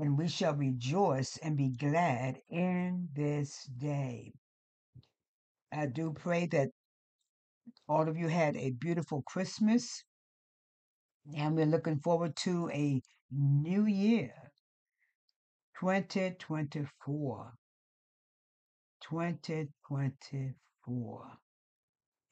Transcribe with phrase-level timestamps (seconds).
[0.00, 4.32] and we shall rejoice and be glad in this day.
[5.72, 6.70] I do pray that
[7.88, 10.02] all of you had a beautiful Christmas,
[11.36, 14.32] and we're looking forward to a new year,
[15.80, 17.52] 2024.
[19.02, 21.24] 2024.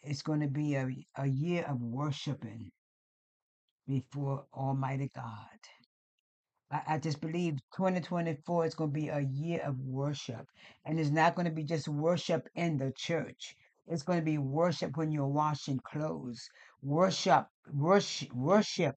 [0.02, 2.70] It's going to be a, a year of worshiping
[3.86, 5.58] before Almighty God.
[6.70, 10.46] I, I just believe 2024 is going to be a year of worship.
[10.84, 13.56] And it's not going to be just worship in the church.
[13.86, 16.48] It's going to be worship when you're washing clothes.
[16.82, 18.96] Worship, worship, worship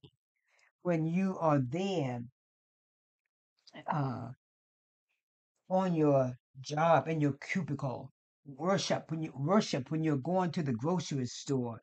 [0.82, 2.22] when you are there
[3.90, 4.28] uh,
[5.70, 8.12] on your job in your cubicle.
[8.44, 11.80] Worship when you worship when you're going to the grocery store.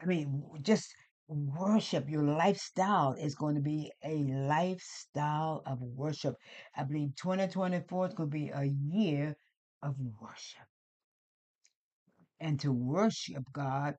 [0.00, 0.94] I mean, just
[1.28, 2.08] worship.
[2.08, 6.34] Your lifestyle is going to be a lifestyle of worship.
[6.76, 9.36] I believe 2024 is going to be a year
[9.82, 10.66] of worship
[12.40, 13.94] and to worship God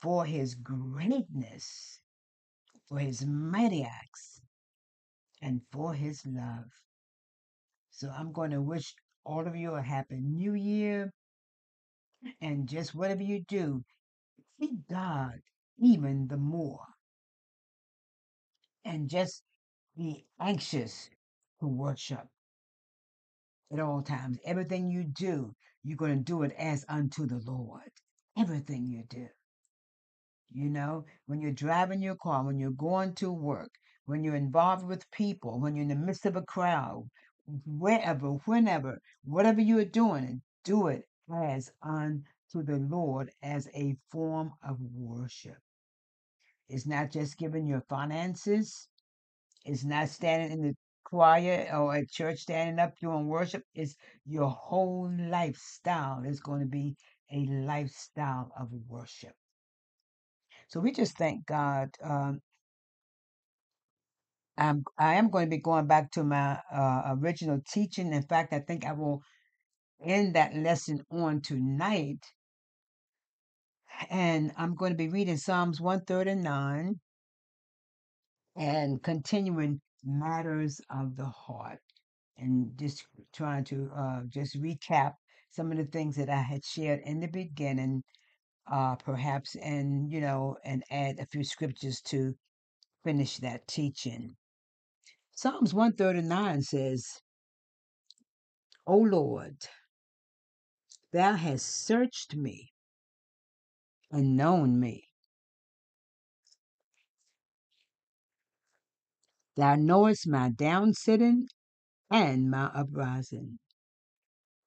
[0.00, 2.00] for his greatness,
[2.88, 4.40] for his mighty acts,
[5.42, 6.70] and for his love.
[7.90, 11.12] So I'm going to wish all of you a happy new year
[12.40, 13.82] and just whatever you do,
[14.58, 15.40] seek God
[15.78, 16.84] even the more
[18.84, 19.42] and just
[19.96, 21.10] be anxious
[21.60, 22.26] to worship
[23.72, 24.38] at all times.
[24.44, 27.90] Everything you do, you're going to do it as unto the Lord.
[28.36, 29.28] Everything you do.
[30.50, 33.70] You know, when you're driving your car, when you're going to work,
[34.06, 37.08] when you're involved with people, when you're in the midst of a crowd,
[37.66, 44.80] wherever, whenever, whatever you're doing, do it as unto the Lord as a form of
[44.80, 45.58] worship.
[46.68, 48.88] It's not just giving your finances,
[49.64, 50.74] it's not standing in the
[51.04, 53.62] choir or at church standing up doing worship.
[53.74, 53.96] It's
[54.26, 56.96] your whole lifestyle is going to be
[57.32, 59.32] a lifestyle of worship.
[60.68, 61.90] So we just thank God.
[62.02, 62.40] Um,
[64.58, 68.12] I'm I am going to be going back to my uh, original teaching.
[68.12, 69.22] In fact, I think I will
[70.04, 72.24] end that lesson on tonight,
[74.10, 77.00] and I'm going to be reading Psalms 139
[78.56, 81.80] and continuing matters of the heart,
[82.36, 85.14] and just trying to uh, just recap
[85.50, 88.02] some of the things that I had shared in the beginning,
[88.70, 92.34] uh, perhaps, and you know, and add a few scriptures to
[93.04, 94.36] finish that teaching.
[95.34, 97.06] Psalms 139 says,
[98.86, 99.56] O Lord,
[101.12, 102.72] thou hast searched me
[104.10, 105.04] and known me.
[109.56, 111.48] Thou knowest my down sitting
[112.10, 113.58] and my uprising.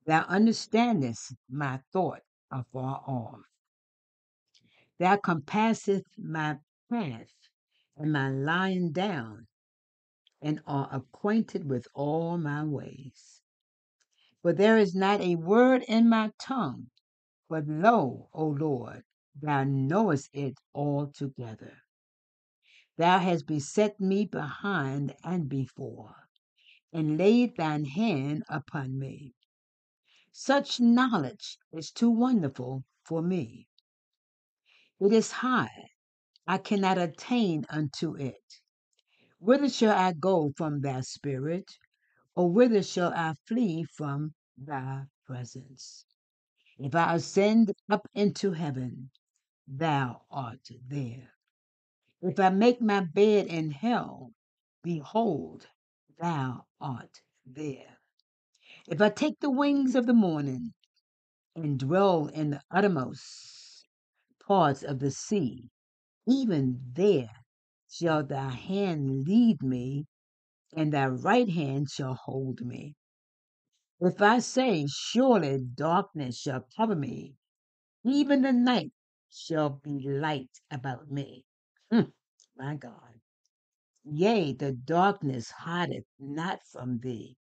[0.06, 3.42] Thou understandest my thought afar off.
[5.00, 6.58] Thou compassest my
[6.90, 7.34] path
[7.96, 9.48] and my lying down,
[10.42, 13.42] and are acquainted with all my ways.
[14.42, 16.88] For there is not a word in my tongue,
[17.48, 19.04] but lo, O Lord,
[19.36, 21.82] thou knowest it altogether.
[22.98, 26.16] Thou hast beset me behind and before,
[26.94, 29.34] and laid thine hand upon me.
[30.32, 33.68] Such knowledge is too wonderful for me.
[35.00, 35.90] It is high,
[36.46, 38.62] I cannot attain unto it.
[39.40, 41.80] Whither shall I go from thy spirit?
[42.36, 46.06] Or whither shall I flee from thy presence?
[46.78, 49.10] If I ascend up into heaven,
[49.68, 51.34] thou art there.
[52.22, 54.34] If I make my bed in hell,
[54.84, 55.68] behold,
[56.20, 57.98] thou art there.
[58.88, 60.74] If I take the wings of the morning
[61.56, 63.88] and dwell in the uttermost
[64.46, 65.70] parts of the sea,
[66.28, 67.32] even there
[67.90, 70.06] shall thy hand lead me,
[70.74, 72.96] and thy right hand shall hold me.
[74.00, 77.36] If I say, Surely darkness shall cover me,
[78.04, 78.92] even the night
[79.32, 81.46] shall be light about me.
[81.92, 82.12] Hmm,
[82.58, 83.20] my God.
[84.04, 87.38] Yea, the darkness hideth not from thee,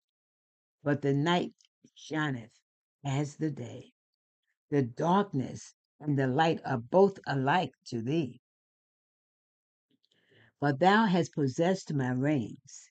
[0.83, 1.53] but the night
[1.95, 2.51] shineth
[3.05, 3.93] as the day.
[4.71, 8.41] The darkness and the light are both alike to thee.
[10.59, 12.89] For thou hast possessed my reins.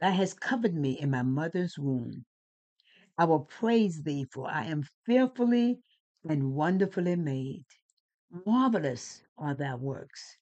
[0.00, 2.24] Thou hast covered me in my mother's womb.
[3.18, 5.80] I will praise thee, for I am fearfully
[6.28, 7.66] and wonderfully made.
[8.46, 10.36] Marvelous are thy works,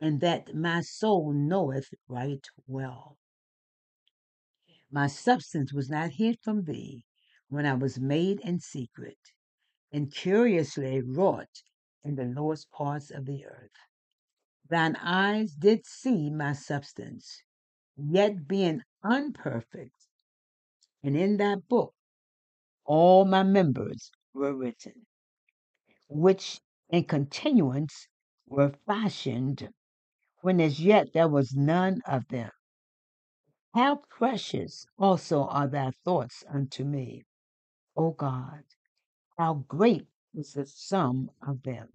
[0.00, 3.16] and that my soul knoweth right well.
[4.90, 7.06] My substance was not hid from thee
[7.48, 9.18] when I was made in secret
[9.90, 11.62] and curiously wrought
[12.04, 13.70] in the lowest parts of the earth.
[14.68, 17.42] Thine eyes did see my substance,
[17.96, 20.06] yet being unperfect,
[21.02, 21.94] and in that book
[22.84, 25.06] all my members were written,
[26.08, 28.06] which in continuance
[28.46, 29.68] were fashioned,
[30.42, 32.50] when as yet there was none of them.
[33.74, 37.24] How precious also are thy thoughts unto me,
[37.96, 38.64] O God!
[39.36, 41.88] How great is the sum of them!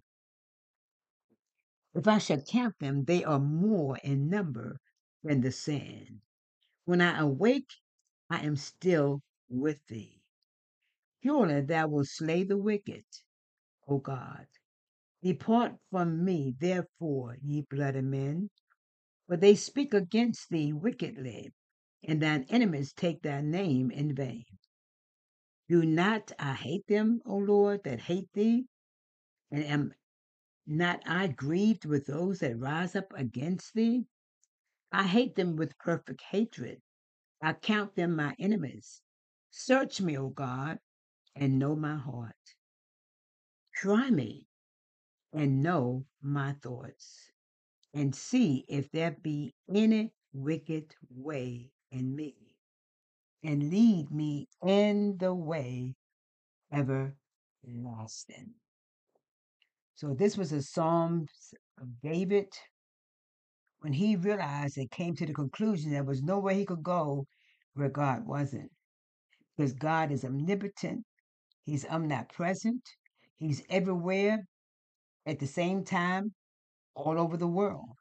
[1.94, 4.80] If I should count them, they are more in number
[5.24, 6.22] than the sand.
[6.86, 7.72] When I awake,
[8.30, 10.22] I am still with thee.
[11.24, 13.06] Surely thou wilt slay the wicked,
[13.88, 14.48] O God.
[15.24, 18.50] Depart from me, therefore, ye bloody men,
[19.28, 21.54] for they speak against thee wickedly,
[22.04, 24.46] and thine enemies take thy name in vain.
[25.70, 28.66] Do not I hate them, O Lord, that hate thee?
[29.52, 29.94] And am
[30.66, 34.06] not I grieved with those that rise up against thee?
[34.92, 36.82] I hate them with perfect hatred.
[37.42, 39.02] I count them my enemies.
[39.52, 40.80] Search me, O God,
[41.36, 42.36] and know my heart.
[43.74, 44.48] Try me
[45.34, 47.32] and know my thoughts,
[47.94, 52.36] and see if there be any wicked way in me,
[53.44, 55.96] and lead me in the way
[56.72, 58.54] everlasting.
[59.96, 61.28] So this was a Psalm
[61.80, 62.48] of David
[63.82, 67.26] when he realized and came to the conclusion there was nowhere he could go
[67.74, 68.72] where God wasn't.
[69.56, 71.04] Because God is omnipotent,
[71.66, 72.82] He's omnipresent,
[73.38, 74.40] He's everywhere
[75.26, 76.34] at the same time,
[76.96, 77.98] all over the world.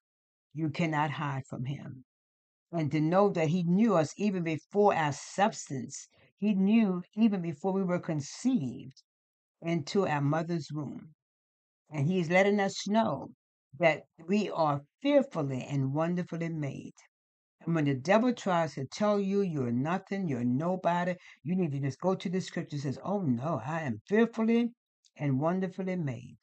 [0.53, 2.05] You cannot hide from Him.
[2.73, 6.09] And to know that He knew us even before our substance,
[6.39, 9.03] He knew even before we were conceived
[9.63, 11.15] into our mother's womb.
[11.91, 13.31] And He's letting us know
[13.79, 16.95] that we are fearfully and wonderfully made.
[17.65, 21.81] And when the devil tries to tell you you're nothing, you're nobody, you need to
[21.81, 24.71] just go to the scripture and says, Oh no, I am fearfully
[25.17, 26.39] and wonderfully made,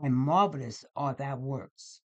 [0.00, 2.00] and marvelous are thy works.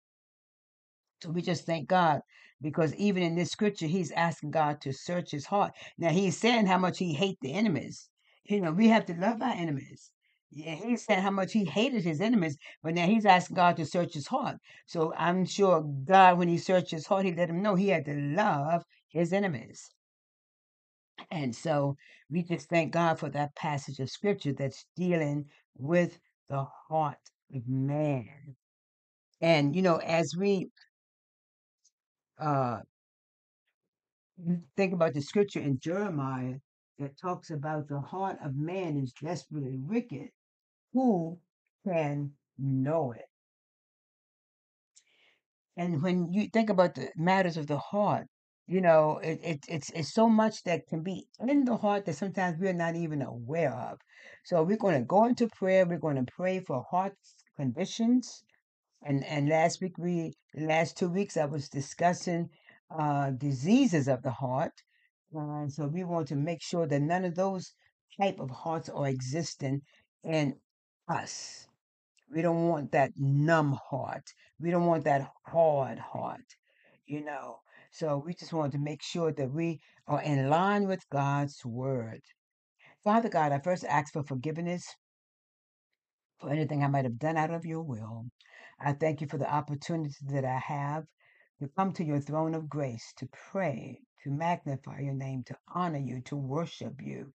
[1.22, 2.20] So we just thank God
[2.60, 5.72] because even in this scripture, he's asking God to search his heart.
[5.96, 8.08] Now he's saying how much he hates the enemies.
[8.44, 10.10] You know, we have to love our enemies.
[10.50, 13.84] Yeah, he said how much he hated his enemies, but now he's asking God to
[13.84, 14.56] search his heart.
[14.86, 18.06] So I'm sure God, when he searched his heart, he let him know he had
[18.06, 19.90] to love his enemies.
[21.30, 21.96] And so
[22.30, 25.46] we just thank God for that passage of scripture that's dealing
[25.76, 26.18] with
[26.48, 27.18] the heart
[27.66, 28.56] man.
[29.40, 30.68] And you know, as we
[32.38, 32.78] uh
[34.76, 36.54] think about the scripture in Jeremiah
[36.98, 40.28] that talks about the heart of man is desperately wicked,
[40.92, 41.38] who
[41.84, 43.26] can know it?
[45.76, 48.26] And when you think about the matters of the heart,
[48.66, 52.16] you know, it, it, it's it's so much that can be in the heart that
[52.16, 53.98] sometimes we're not even aware of.
[54.44, 55.86] So we're going to go into prayer.
[55.86, 57.14] We're going to pray for heart
[57.58, 58.44] conditions.
[59.02, 62.50] And and last week we, last two weeks, I was discussing
[62.90, 64.72] uh, diseases of the heart.
[65.32, 67.72] And so we want to make sure that none of those
[68.20, 69.82] type of hearts are existing
[70.24, 70.56] in
[71.08, 71.66] us.
[72.34, 74.24] We don't want that numb heart.
[74.60, 76.48] We don't want that hard heart,
[77.06, 77.60] you know.
[77.90, 82.20] So we just want to make sure that we are in line with God's word.
[83.04, 84.84] Father God, I first ask for forgiveness
[86.40, 88.26] for anything I might have done out of your will.
[88.80, 91.06] I thank you for the opportunity that I have
[91.60, 95.98] to come to your throne of grace, to pray, to magnify your name, to honor
[95.98, 97.32] you, to worship you.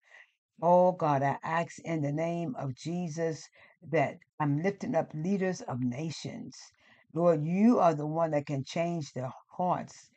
[0.61, 3.47] Oh God, I ask in the name of Jesus
[3.91, 6.57] that I'm lifting up leaders of nations.
[7.13, 10.09] Lord, you are the one that can change the hearts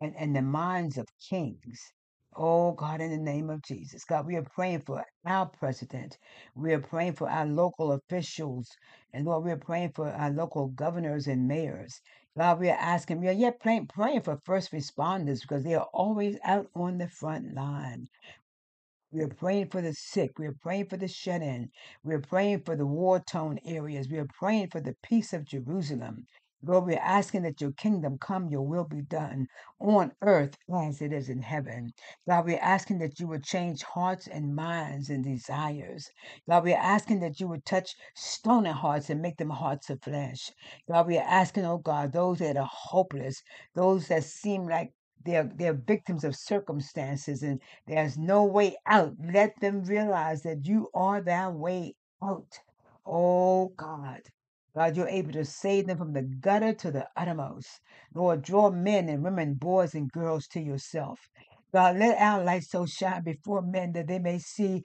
[0.00, 1.92] and, and the minds of kings.
[2.36, 4.04] Oh God, in the name of Jesus.
[4.04, 6.16] God, we are praying for our president.
[6.54, 8.68] We are praying for our local officials.
[9.12, 12.00] And Lord, we are praying for our local governors and mayors.
[12.38, 15.88] God, we are asking, we are yet praying, praying for first responders because they are
[15.92, 18.08] always out on the front line.
[19.12, 20.38] We are praying for the sick.
[20.38, 21.70] We are praying for the shut in.
[22.04, 24.08] We are praying for the war torn areas.
[24.08, 26.26] We are praying for the peace of Jerusalem.
[26.62, 29.48] Lord, we're asking that your kingdom come, your will be done
[29.78, 31.92] on earth as it is in heaven.
[32.28, 36.10] God, we're asking that you would change hearts and minds and desires.
[36.48, 40.50] God, we're asking that you would touch stony hearts and make them hearts of flesh.
[40.86, 43.42] God, we are asking, oh God, those that are hopeless,
[43.74, 44.92] those that seem like
[45.24, 49.14] they're, they're victims of circumstances and there's no way out.
[49.32, 52.58] Let them realize that you are their way out.
[53.06, 54.20] Oh God.
[54.74, 57.80] God, you're able to save them from the gutter to the uttermost.
[58.14, 61.18] Lord, draw men and women, boys and girls to yourself.
[61.72, 64.84] God, let our light so shine before men that they may see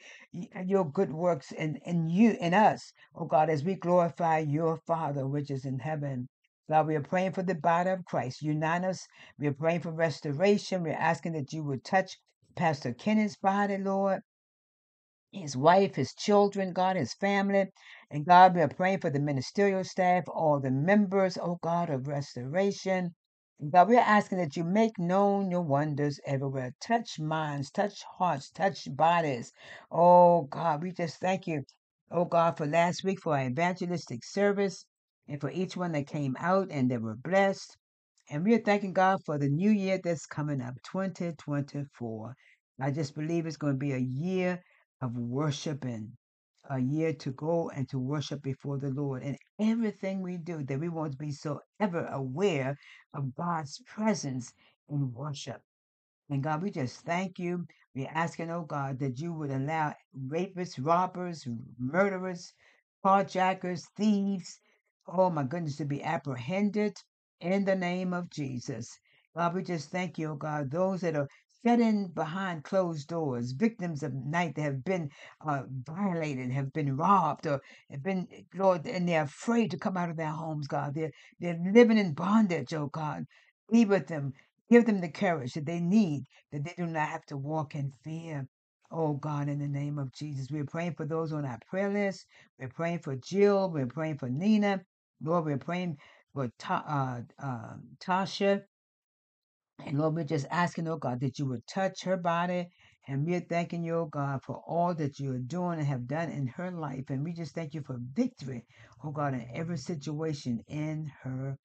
[0.64, 5.28] your good works in, in you, in us, oh God, as we glorify your Father
[5.28, 6.30] which is in heaven.
[6.70, 8.42] God, we are praying for the body of Christ.
[8.42, 9.08] Unite us.
[9.38, 10.84] We are praying for restoration.
[10.84, 12.18] We're asking that you would touch
[12.56, 14.22] Pastor Kenneth's body, Lord
[15.36, 17.66] his wife, his children, God, his family.
[18.10, 22.08] And God, we are praying for the ministerial staff, all the members, oh God, of
[22.08, 23.14] restoration.
[23.60, 26.74] And God, we are asking that you make known your wonders everywhere.
[26.82, 29.52] Touch minds, touch hearts, touch bodies.
[29.92, 31.64] Oh God, we just thank you,
[32.12, 34.86] oh God, for last week for our evangelistic service
[35.28, 37.76] and for each one that came out and they were blessed.
[38.30, 42.36] And we are thanking God for the new year that's coming up, 2024.
[42.80, 44.62] I just believe it's going to be a year
[45.02, 46.12] of worshiping,
[46.70, 49.24] a year to go and to worship before the Lord.
[49.24, 52.78] And everything we do, that we want to be so ever aware
[53.14, 54.52] of God's presence
[54.90, 55.62] in worship.
[56.30, 57.66] And God, we just thank you.
[57.94, 59.94] We're asking, oh God, that you would allow
[60.28, 61.48] rapists, robbers,
[61.78, 62.52] murderers,
[63.06, 64.60] carjackers, thieves,
[65.08, 66.98] oh my goodness, to be apprehended
[67.42, 68.90] in the name of Jesus.
[69.36, 71.28] God, we just thank you, oh God, those that are
[71.66, 75.10] sitting behind closed doors, victims of night that have been
[75.48, 80.10] uh, violated, have been robbed, or have been, Lord, and they're afraid to come out
[80.12, 80.96] of their homes, God.
[80.96, 83.26] They're, they're living in bondage, oh God.
[83.72, 84.34] Be with them.
[84.72, 87.92] Give them the courage that they need, that they do not have to walk in
[88.04, 88.48] fear.
[88.92, 92.26] Oh God, in the name of Jesus, we're praying for those on our prayer list.
[92.60, 93.72] We're praying for Jill.
[93.72, 94.82] We're praying for Nina.
[95.24, 95.98] Lord, we're praying
[96.34, 98.64] for Ta- uh, uh, Tasha.
[99.84, 102.70] And Lord, we're just asking, oh God, that you would touch her body.
[103.08, 106.30] And we're thanking you, oh God, for all that you are doing and have done
[106.30, 107.10] in her life.
[107.10, 108.66] And we just thank you for victory,
[109.04, 111.58] oh God, in every situation in her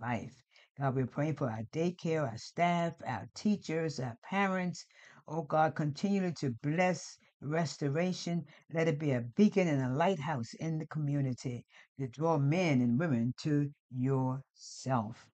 [0.00, 0.32] life.
[0.78, 4.86] God, we're praying for our daycare, our staff, our teachers, our parents.
[5.28, 8.44] Oh God, continue to bless restoration.
[8.72, 11.64] Let it be a beacon and a lighthouse in the community
[11.98, 15.26] to draw men and women to yourself.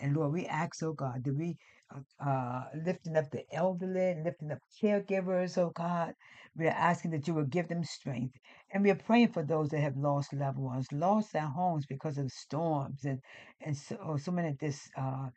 [0.00, 1.56] And Lord, we ask, oh God, that we
[1.94, 6.14] uh, uh, lifting up the elderly, lifting up caregivers, oh God.
[6.56, 8.36] We are asking that you will give them strength.
[8.72, 12.18] And we are praying for those that have lost loved ones, lost their homes because
[12.18, 13.20] of storms and,
[13.60, 15.28] and so, oh, so many dis, uh,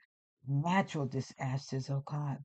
[0.47, 2.37] natural disasters, oh God.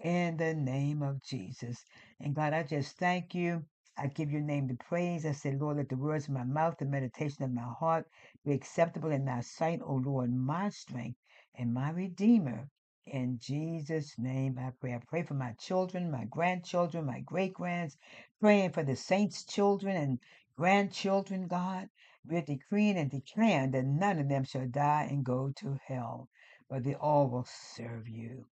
[0.00, 1.78] In the name of Jesus.
[2.20, 3.64] And God, I just thank you.
[3.98, 5.26] I give your name the praise.
[5.26, 8.06] I say, Lord, let the words of my mouth, the meditation of my heart
[8.44, 11.18] be acceptable in thy sight, O Lord, my strength
[11.58, 12.68] and my Redeemer.
[13.06, 14.94] In Jesus' name I pray.
[14.94, 17.96] I pray for my children, my grandchildren, my great grands,
[18.40, 20.18] praying for the saints' children and
[20.56, 21.88] grandchildren, God.
[22.24, 26.28] We're decreeing and declaring that none of them shall die and go to hell,
[26.68, 28.46] but they all will serve you.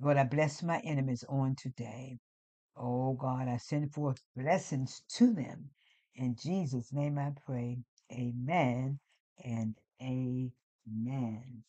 [0.00, 2.18] Lord, I bless my enemies on today.
[2.76, 5.70] Oh God, I send forth blessings to them.
[6.14, 7.78] In Jesus' name I pray.
[8.12, 8.98] Amen
[9.44, 11.64] and amen.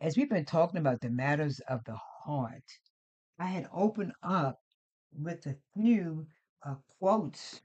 [0.00, 2.64] As we've been talking about the matters of the heart,
[3.38, 4.60] I had opened up
[5.18, 6.26] with a few
[6.62, 7.62] uh, quotes,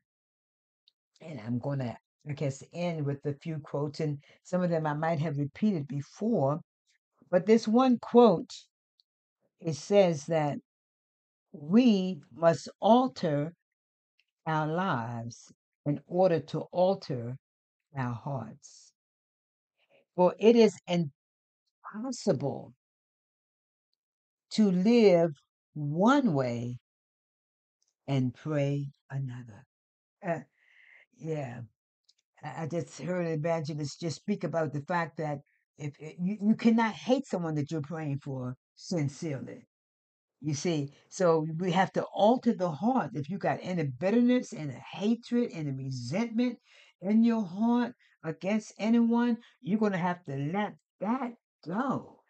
[1.20, 1.98] and I'm going to,
[2.28, 5.88] I guess, end with a few quotes, and some of them I might have repeated
[5.90, 6.62] before.
[7.30, 8.54] But this one quote,
[9.60, 10.58] it says that
[11.52, 13.54] we must alter
[14.46, 15.52] our lives
[15.86, 17.38] in order to alter
[17.96, 18.94] our hearts.
[20.16, 20.80] For it is
[21.94, 22.74] impossible
[24.52, 25.32] to live
[25.74, 26.78] one way
[28.08, 29.66] and pray another.
[30.26, 30.40] Uh,
[31.18, 31.62] yeah,
[32.44, 35.40] I just heard an evangelist just speak about the fact that
[35.78, 39.68] if it, you, you cannot hate someone that you're praying for sincerely.
[40.42, 43.12] You see, so we have to alter the heart.
[43.14, 46.58] If you got any bitterness and a hatred and a resentment
[47.02, 47.94] in your heart
[48.24, 51.34] against anyone, you're going to have to let that
[51.68, 52.22] go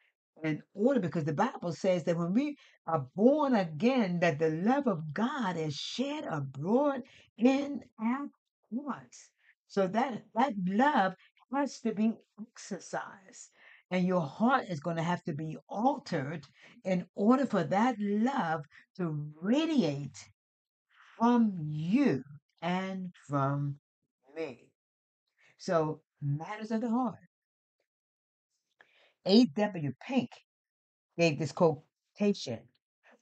[0.44, 2.58] in order because the Bible says that when we
[2.88, 7.04] are born again, that the love of God is shed abroad
[7.38, 8.30] in our
[8.86, 9.30] hearts.
[9.68, 11.16] So that that love
[11.54, 13.50] has to be exercised.
[13.92, 16.46] And your heart is going to have to be altered
[16.86, 18.66] in order for that love
[18.98, 20.18] to radiate
[21.18, 22.24] from you
[22.62, 23.80] and from
[24.36, 24.70] me.
[25.58, 27.20] So, matters of the heart.
[29.26, 29.94] A.W.
[30.02, 30.30] Pink
[31.18, 32.60] gave this quotation.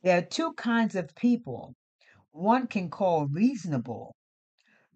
[0.01, 1.75] There are two kinds of people.
[2.32, 4.15] One can call reasonable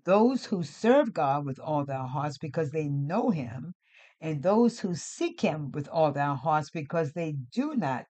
[0.05, 3.73] those who serve God with all their hearts because they know Him,
[4.21, 8.05] and those who seek Him with all their hearts because they do not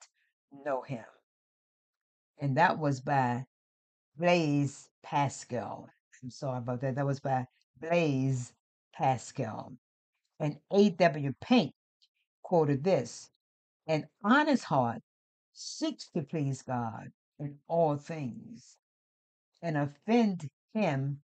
[0.51, 1.05] know Him.
[2.39, 3.45] And that was by
[4.17, 5.87] Blaise Pascal.
[6.23, 6.95] I'm sorry about that.
[6.95, 7.45] That was by
[7.79, 8.53] Blaise
[8.93, 9.73] Pascal.
[10.39, 11.33] And A.W.
[11.41, 11.73] Pink
[12.43, 13.29] quoted this
[13.87, 15.01] An honest heart
[15.53, 18.77] seeks to please God in all things
[19.61, 21.21] and offend Him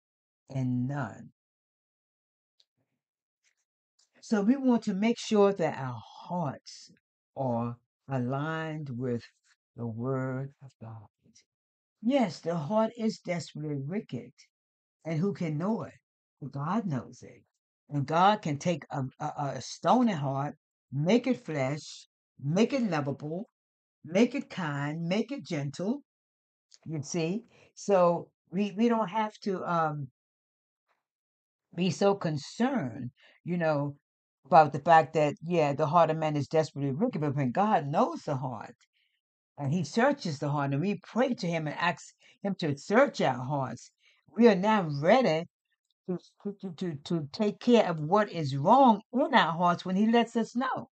[0.50, 1.32] in none.
[4.22, 6.92] So we want to make sure that our hearts
[7.36, 7.78] are
[8.10, 9.24] aligned with
[9.76, 11.08] the Word of God.
[12.02, 14.32] Yes, the heart is desperately wicked,
[15.04, 15.94] and who can know it?
[16.52, 17.44] God knows it.
[17.90, 20.56] And God can take a, a, a stony heart,
[20.92, 22.08] make it flesh,
[22.44, 23.50] make it lovable,
[24.06, 26.04] make it kind, make it gentle.
[26.86, 27.44] You see?
[27.76, 30.08] So we, we don't have to um,
[31.76, 33.12] be so concerned,
[33.44, 33.96] you know,
[34.46, 37.88] about the fact that, yeah, the heart of man is desperately wicked, but when God
[37.88, 38.76] knows the heart
[39.58, 43.20] and he searches the heart and we pray to him and ask him to search
[43.20, 43.92] our hearts,
[44.36, 45.46] we are now ready
[46.08, 46.18] to,
[46.62, 50.36] to, to, to take care of what is wrong in our hearts when he lets
[50.36, 50.90] us know.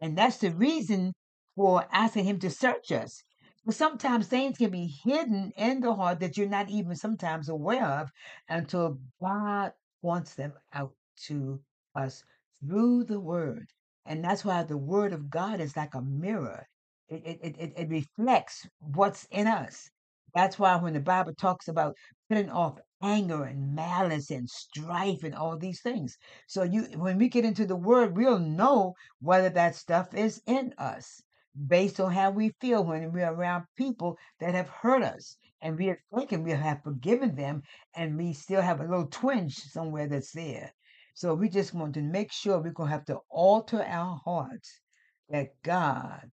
[0.00, 1.12] And that's the reason
[1.56, 3.22] for asking him to search us.
[3.64, 7.84] But sometimes things can be hidden in the heart that you're not even sometimes aware
[7.84, 8.10] of
[8.48, 9.72] until God
[10.02, 10.92] wants them out
[11.26, 11.60] to
[11.94, 12.22] us
[12.60, 13.66] through the word.
[14.06, 16.66] And that's why the word of God is like a mirror.
[17.08, 19.90] It, it, it, it it reflects what's in us.
[20.34, 21.96] That's why when the Bible talks about
[22.28, 26.16] putting off anger and malice and strife and all these things.
[26.46, 30.74] So you when we get into the word, we'll know whether that stuff is in
[30.78, 31.22] us
[31.66, 35.88] based on how we feel when we're around people that have hurt us and we
[35.88, 37.62] are thinking we have forgiven them
[37.94, 40.72] and we still have a little twinge somewhere that's there.
[41.14, 44.80] So we just want to make sure we're going to have to alter our hearts
[45.28, 46.30] that God,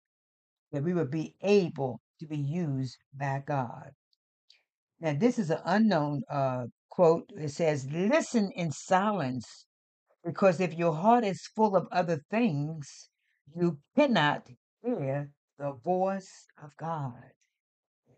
[0.71, 3.91] that we would be able to be used by God.
[5.01, 7.31] Now, this is an unknown uh, quote.
[7.35, 9.65] It says, Listen in silence,
[10.23, 13.09] because if your heart is full of other things,
[13.55, 14.47] you cannot
[14.83, 17.31] hear the voice of God.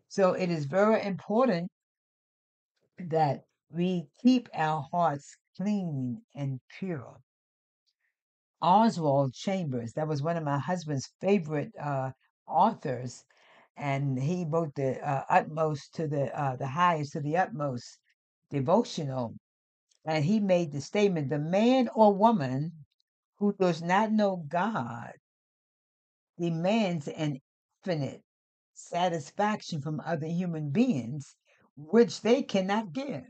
[0.09, 1.71] So it is very important
[2.99, 7.17] that we keep our hearts clean and pure.
[8.61, 12.11] Oswald Chambers, that was one of my husband's favorite uh,
[12.47, 13.23] authors,
[13.77, 17.99] and he wrote the uh, utmost to the uh, the highest to the utmost
[18.49, 19.35] devotional,
[20.05, 22.71] and he made the statement: the man or woman
[23.37, 25.13] who does not know God
[26.37, 27.39] demands an
[27.85, 28.23] infinite
[28.73, 31.35] satisfaction from other human beings,
[31.75, 33.25] which they cannot give.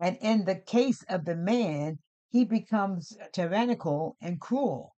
[0.00, 1.98] And in the case of the man,
[2.30, 4.94] he becomes tyrannical and cruel.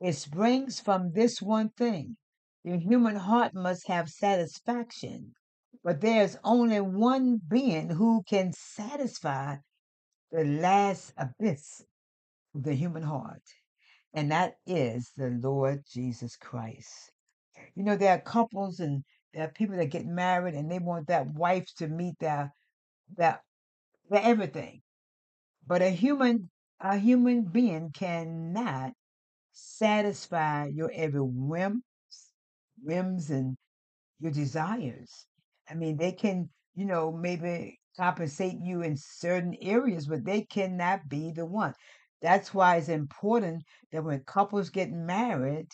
[0.00, 2.16] It springs from this one thing
[2.64, 5.34] the human heart must have satisfaction,
[5.82, 9.56] but there's only one being who can satisfy
[10.30, 11.84] the last abyss
[12.54, 13.42] of the human heart,
[14.14, 17.10] and that is the Lord Jesus Christ.
[17.74, 21.08] You know, there are couples and there are people that get married and they want
[21.08, 22.52] that wife to meet their
[23.16, 23.42] their,
[24.10, 24.82] their everything.
[25.66, 28.92] But a human a human being cannot
[29.52, 31.82] satisfy your every whim,
[32.82, 33.56] whims and
[34.20, 35.26] your desires.
[35.68, 41.08] I mean, they can, you know, maybe compensate you in certain areas, but they cannot
[41.08, 41.74] be the one.
[42.20, 45.68] That's why it's important that when couples get married,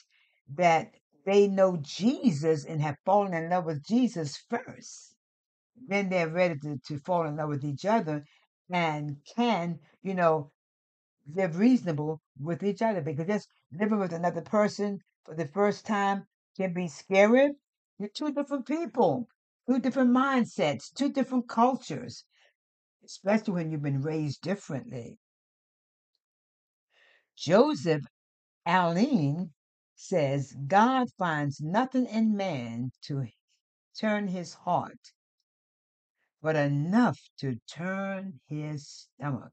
[0.54, 0.94] that
[1.26, 5.14] they know Jesus and have fallen in love with Jesus first.
[5.86, 8.24] Then they're ready to, to fall in love with each other
[8.72, 10.50] and can, you know,
[11.34, 16.26] live reasonable with each other because just living with another person for the first time
[16.58, 17.52] can be scary.
[17.98, 19.28] You're two different people,
[19.68, 22.24] two different mindsets, two different cultures,
[23.04, 25.18] especially when you've been raised differently.
[27.36, 28.02] Joseph
[28.66, 29.52] Alleine
[29.94, 33.26] says God finds nothing in man to
[33.98, 35.12] turn his heart,
[36.42, 39.52] but enough to turn his stomach,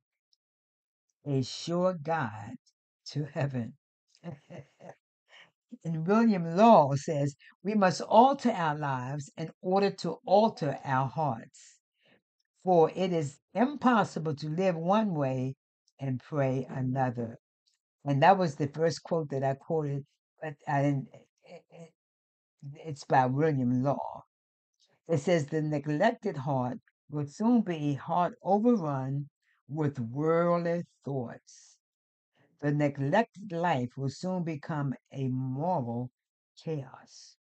[1.25, 2.57] a sure guide
[3.05, 3.73] to heaven.
[5.83, 11.79] and William Law says we must alter our lives in order to alter our hearts,
[12.63, 15.55] for it is impossible to live one way
[15.99, 17.37] and pray another.
[18.05, 20.05] And that was the first quote that I quoted,
[20.41, 21.09] but I didn't.
[21.13, 21.93] it- it-
[22.73, 24.23] It's by William Law.
[25.07, 29.29] It says the neglected heart will soon be a heart overrun
[29.67, 31.74] with worldly thoughts.
[32.61, 36.11] The neglected life will soon become a moral
[36.63, 37.35] chaos.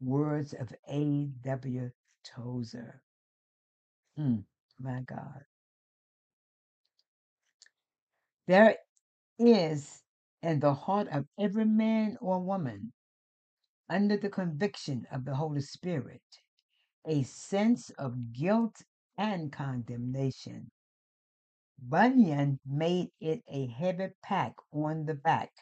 [0.00, 1.90] Words of A.W.
[2.24, 3.02] Tozer.
[4.18, 4.44] Mm,
[4.80, 5.44] my God.
[8.46, 8.76] There
[9.38, 10.02] is
[10.42, 12.92] in the heart of every man or woman,
[13.90, 16.22] under the conviction of the Holy Spirit,
[17.06, 18.82] a sense of guilt
[19.18, 20.70] and condemnation.
[21.80, 25.52] Bunyan made it a heavy pack on the back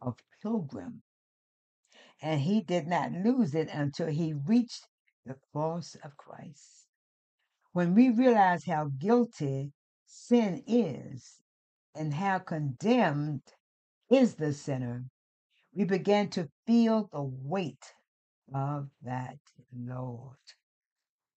[0.00, 1.02] of Pilgrim,
[2.20, 4.88] and he did not lose it until he reached
[5.24, 6.86] the cross of Christ.
[7.72, 9.72] When we realize how guilty
[10.06, 11.40] sin is
[11.94, 13.42] and how condemned
[14.10, 15.06] is the sinner,
[15.72, 17.94] we begin to feel the weight
[18.54, 19.38] of that
[19.72, 20.36] load.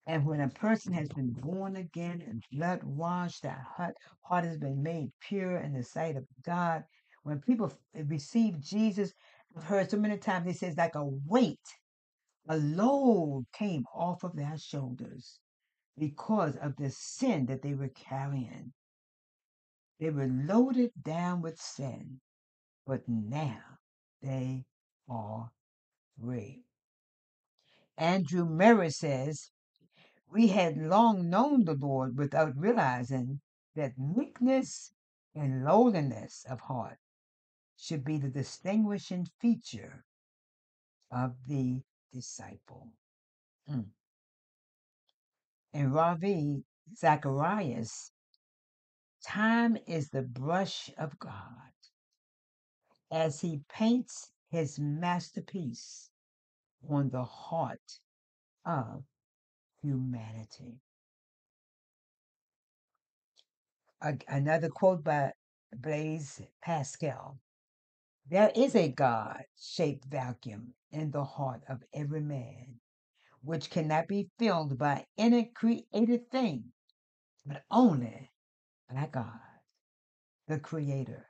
[0.08, 4.56] And when a person has been born again and blood washed, that heart, heart has
[4.58, 6.84] been made pure in the sight of God.
[7.24, 9.12] When people f- eh, receive Jesus,
[9.54, 11.60] I've heard so many times they says like a weight,
[12.48, 15.40] a load came off of their shoulders
[15.98, 18.72] because of the sin that they were carrying.
[20.00, 22.20] They were loaded down with sin,
[22.86, 23.60] but now
[24.22, 24.64] they
[25.10, 25.50] are
[26.20, 26.64] free.
[27.98, 29.50] Andrew Murray says,
[30.30, 33.40] We had long known the Lord without realizing
[33.74, 34.92] that meekness
[35.34, 36.98] and lowliness of heart
[37.76, 40.04] should be the distinguishing feature
[41.10, 42.88] of the disciple.
[43.70, 43.86] Mm.
[45.72, 46.64] In Ravi
[46.96, 48.12] Zacharias,
[49.22, 51.72] time is the brush of God
[53.10, 56.10] as he paints his masterpiece
[56.88, 58.00] on the heart
[58.64, 59.04] of
[59.88, 60.80] humanity.
[64.28, 65.32] Another quote by
[65.74, 67.38] Blaise Pascal
[68.30, 72.80] There is a God shaped vacuum in the heart of every man,
[73.42, 76.72] which cannot be filled by any created thing,
[77.46, 78.30] but only
[78.92, 79.40] by God,
[80.48, 81.26] the Creator,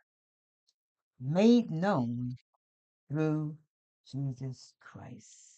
[1.21, 2.37] made known
[3.09, 3.57] through
[4.11, 5.58] Jesus Christ.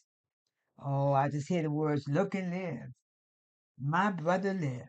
[0.85, 2.89] Oh, I just hear the words look and live.
[3.79, 4.89] My brother, live.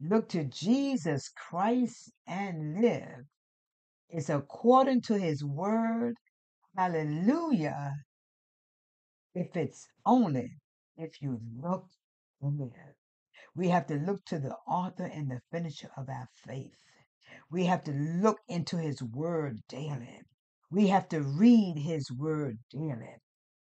[0.00, 3.24] Look to Jesus Christ and live.
[4.08, 6.14] It's according to his word.
[6.76, 7.94] Hallelujah.
[9.34, 10.50] If it's only
[10.96, 11.86] if you look
[12.40, 12.94] and live.
[13.54, 16.76] We have to look to the author and the finisher of our faith.
[17.50, 20.20] We have to look into his word daily.
[20.70, 23.16] We have to read his word daily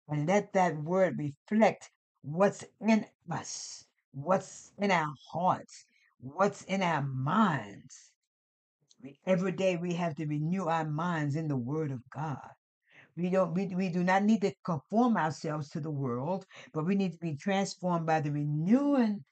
[0.07, 1.89] and let that word reflect
[2.21, 5.85] what's in us, what's in our hearts,
[6.19, 8.11] what's in our minds.
[9.25, 12.49] Every day we have to renew our minds in the word of God.
[13.17, 16.95] We don't we, we do not need to conform ourselves to the world, but we
[16.95, 19.23] need to be transformed by the renewing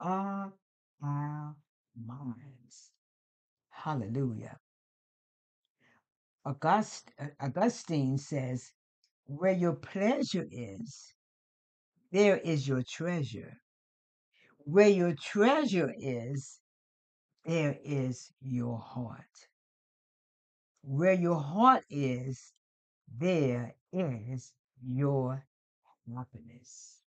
[0.00, 0.52] of
[1.02, 1.54] our
[2.06, 2.90] minds.
[3.70, 4.58] Hallelujah.
[6.44, 8.72] August, Augustine says,
[9.30, 11.14] Where your pleasure is,
[12.10, 13.60] there is your treasure.
[14.58, 16.58] Where your treasure is,
[17.44, 19.46] there is your heart.
[20.82, 22.52] Where your heart is,
[23.18, 24.52] there is
[24.84, 25.46] your
[26.12, 26.98] happiness.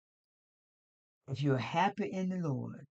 [1.28, 2.88] If you're happy in the Lord,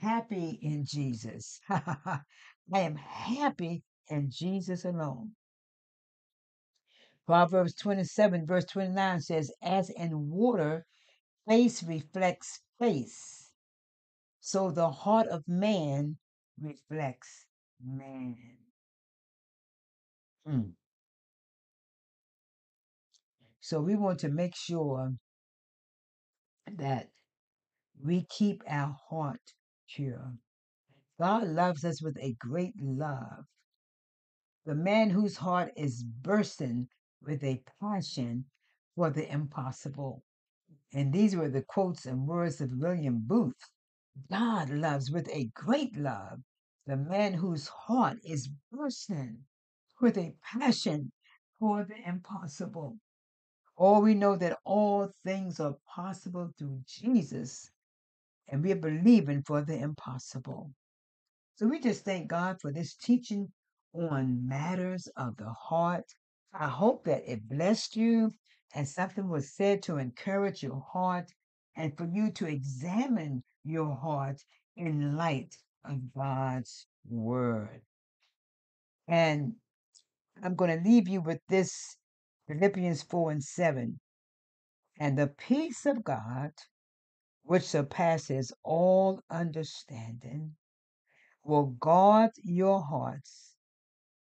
[0.00, 2.20] happy in Jesus, I
[2.72, 5.36] am happy in Jesus alone.
[7.30, 10.84] Proverbs 27, verse 29 says, As in water,
[11.46, 13.52] face reflects face,
[14.40, 16.16] so the heart of man
[16.60, 17.46] reflects
[17.80, 18.36] man.
[20.44, 20.72] Mm.
[23.60, 25.12] So we want to make sure
[26.78, 27.10] that
[28.04, 29.52] we keep our heart
[29.94, 30.32] pure.
[31.20, 33.44] God loves us with a great love.
[34.66, 36.88] The man whose heart is bursting
[37.22, 38.44] with a passion
[38.96, 40.22] for the impossible.
[40.92, 43.70] And these were the quotes and words of William Booth.
[44.30, 46.40] God loves with a great love
[46.86, 49.38] the man whose heart is bursting
[50.00, 51.12] with a passion
[51.58, 52.98] for the impossible.
[53.76, 57.70] Or we know that all things are possible through Jesus,
[58.48, 60.72] and we're believing for the impossible.
[61.54, 63.52] So we just thank God for this teaching
[63.94, 66.06] on matters of the heart.
[66.52, 68.32] I hope that it blessed you
[68.74, 71.32] and something was said to encourage your heart
[71.76, 74.42] and for you to examine your heart
[74.76, 77.82] in light of God's word.
[79.06, 79.54] And
[80.42, 81.96] I'm going to leave you with this
[82.48, 84.00] Philippians 4 and 7.
[84.98, 86.52] And the peace of God,
[87.42, 90.56] which surpasses all understanding,
[91.44, 93.54] will guard your hearts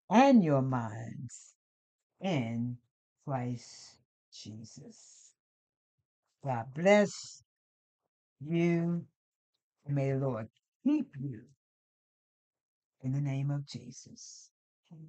[0.09, 1.53] and your minds
[2.21, 2.77] in
[3.25, 3.97] Christ
[4.33, 5.31] Jesus.
[6.43, 7.43] God bless
[8.39, 9.05] you.
[9.87, 10.47] May the Lord
[10.83, 11.41] keep you
[13.01, 14.49] in the name of Jesus.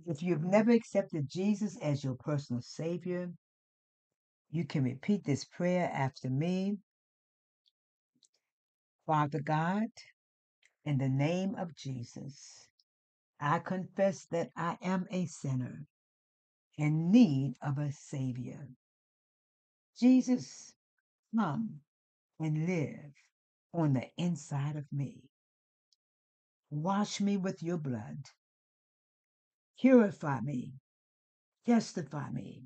[0.06, 3.30] If you've never accepted Jesus as your personal Savior,
[4.50, 6.78] you can repeat this prayer after me.
[9.06, 9.88] Father God,
[10.84, 12.68] in the name of Jesus,
[13.40, 15.86] I confess that I am a sinner
[16.78, 18.68] in need of a Savior.
[19.98, 20.72] Jesus,
[21.36, 21.80] come
[22.38, 23.12] and live
[23.74, 25.24] on the inside of me.
[26.70, 28.24] Wash me with your blood.
[29.80, 30.74] Purify me.
[31.66, 32.62] Justify me.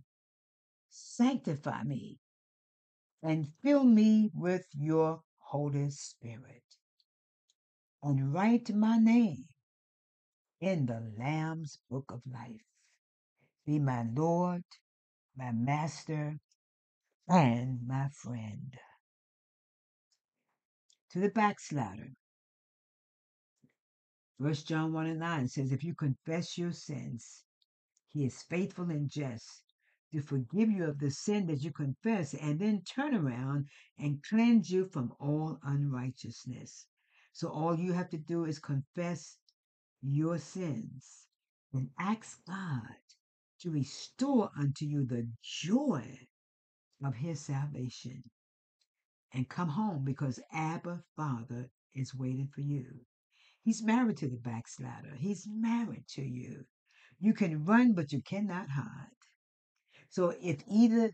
[0.90, 2.18] Sanctify me.
[3.22, 6.62] And fill me with your Holy Spirit.
[8.03, 9.44] And write my name
[10.61, 12.71] in the Lamb's Book of Life.
[13.64, 14.64] Be my Lord,
[15.37, 16.40] my Master,
[17.29, 18.77] and my friend.
[21.11, 22.12] To the backslider,
[24.40, 27.44] First John 1 and 9 says, If you confess your sins,
[28.09, 29.62] he is faithful and just
[30.12, 34.70] to forgive you of the sin that you confess and then turn around and cleanse
[34.70, 36.87] you from all unrighteousness.
[37.33, 39.38] So all you have to do is confess
[40.03, 41.29] your sins
[41.72, 42.96] and ask God
[43.62, 46.05] to restore unto you the joy
[47.05, 48.22] of his salvation
[49.33, 52.85] and come home because Abba Father is waiting for you.
[53.62, 55.14] He's married to the backslider.
[55.16, 56.64] He's married to you.
[57.20, 59.07] You can run, but you cannot hide.
[60.11, 61.12] So if either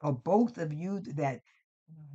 [0.00, 1.40] or both of you that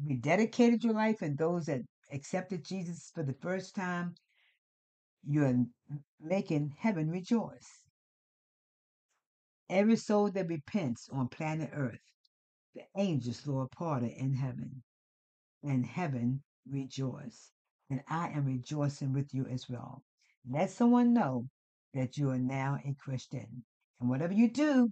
[0.06, 4.16] rededicated your life and those that accepted Jesus for the first time,
[5.24, 5.66] you're
[6.20, 7.77] making heaven rejoice.
[9.70, 12.00] Every soul that repents on planet Earth,
[12.74, 14.84] the angels throw a party in heaven,
[15.64, 17.52] and heaven rejoice.
[17.90, 20.04] And I am rejoicing with you as well.
[20.50, 21.50] Let someone know
[21.94, 23.66] that you are now a Christian.
[24.00, 24.90] And whatever you do,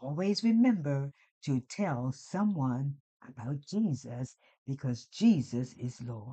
[0.00, 1.12] always remember
[1.44, 2.96] to tell someone
[3.28, 6.30] about Jesus because Jesus is Lord.